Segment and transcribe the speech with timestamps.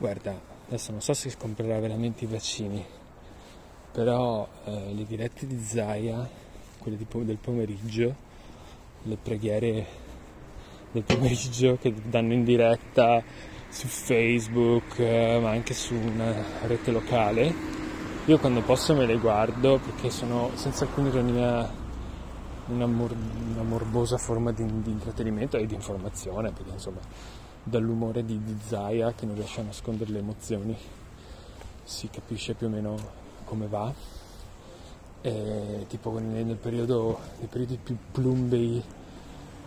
[0.00, 0.34] Guarda,
[0.66, 2.82] adesso non so se comprerà veramente i vaccini,
[3.92, 6.26] però eh, le dirette di Zaya,
[6.78, 8.14] quelle di, del pomeriggio,
[9.02, 9.86] le preghiere
[10.92, 13.22] del pomeriggio che danno in diretta
[13.68, 16.32] su Facebook, eh, ma anche su una
[16.62, 17.54] rete locale,
[18.24, 21.70] io quando posso me le guardo perché sono senza alcuna ironia
[22.68, 23.14] una, mor-
[23.52, 27.00] una morbosa forma di, di, intrattenimento e di informazione, perché insomma
[27.62, 30.76] dall'umore di, di Zaya che non riesce a nascondere le emozioni
[31.90, 32.96] si capisce più o meno
[33.44, 33.92] come va.
[35.22, 38.82] E, tipo nel periodo, nei periodi più plumbei,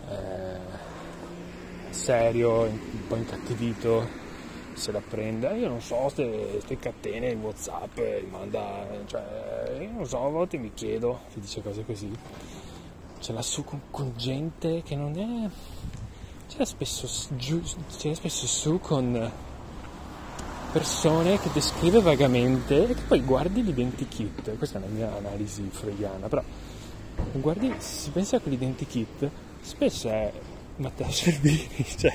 [0.08, 0.58] eh,
[1.90, 4.08] serio, un po' incattivito,
[4.72, 5.54] se la prende.
[5.58, 7.98] Io non so, queste catene in Whatsapp,
[8.30, 12.10] manda, cioè, io non so, a volte mi chiedo, ti dice cose così
[13.24, 15.48] ce l'ha su con, con gente che non è...
[16.48, 17.62] ce l'ha spesso, giù,
[17.96, 19.32] ce l'ha spesso su con
[20.72, 26.28] persone che descrive vagamente e che poi guardi l'identikit, questa è una mia analisi freudiana,
[26.28, 26.42] però
[27.34, 30.32] guardi, si pensa che l'identikit spesso è
[30.76, 32.12] Matteo Cervini, cioè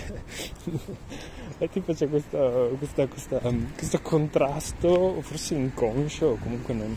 [1.57, 6.95] è tipo c'è questo, questa, questa, um, questo contrasto, forse inconscio o comunque non,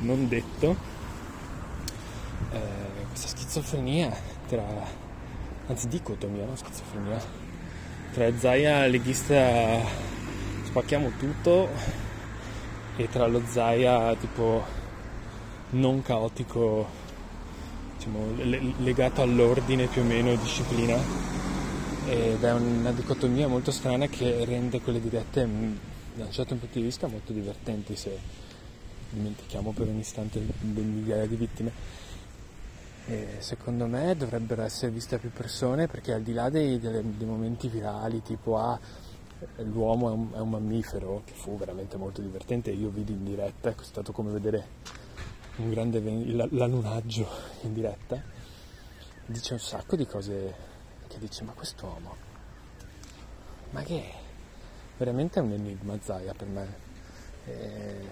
[0.00, 0.76] non detto,
[2.52, 4.14] eh, questa schizofrenia
[4.46, 5.06] tra,
[5.68, 6.56] anzi dicotomia, no?
[6.56, 7.20] Schizofrenia,
[8.12, 9.80] tra Zaia leghista
[10.64, 11.68] spacchiamo tutto
[12.96, 14.64] e tra lo Zaia tipo
[15.70, 16.86] non caotico,
[17.96, 18.32] diciamo,
[18.78, 20.96] legato all'ordine più o meno disciplina
[22.06, 25.76] ed è una dicotomia molto strana che rende quelle dirette mm,
[26.14, 28.18] da un certo punto di vista molto divertenti se
[29.10, 31.70] dimentichiamo per un istante l'idea di vittime
[33.10, 37.26] e secondo me dovrebbero essere viste più persone perché al di là dei, dei, dei
[37.26, 38.78] momenti virali tipo ah,
[39.62, 43.70] l'uomo è un, è un, mammifero che fu veramente molto divertente io vidi in diretta
[43.70, 44.66] è stato come vedere
[45.56, 46.00] un grande
[46.50, 47.26] l'anunaggio
[47.62, 48.22] in diretta
[49.24, 50.54] dice un sacco di cose
[51.06, 52.14] che dice ma quest'uomo
[53.70, 54.14] ma che è?
[54.98, 56.74] veramente è un enigma Zaya per me
[57.46, 58.08] e...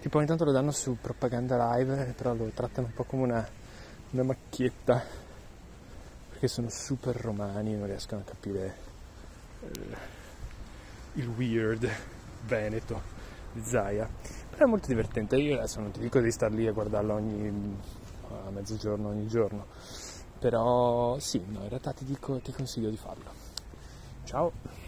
[0.00, 3.64] tipo ogni tanto lo danno su propaganda live però lo trattano un po' come una
[4.10, 5.02] una macchietta
[6.30, 8.76] perché sono super romani e non riescono a capire
[9.62, 10.14] eh,
[11.14, 11.88] il weird
[12.46, 13.14] veneto
[13.52, 14.08] di Zaya
[14.50, 17.76] però è molto divertente io adesso non ti dico di star lì a guardarlo ogni
[18.46, 19.66] a mezzogiorno ogni giorno.
[20.38, 23.30] Però sì no in realtà ti dico ti consiglio di farlo.
[24.24, 24.85] Ciao